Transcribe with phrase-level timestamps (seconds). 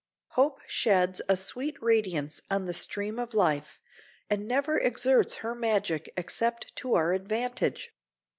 [0.29, 3.79] Hope sheds a sweet radiance on the stream of life,
[4.31, 7.93] and never exerts her magic except to our advantage.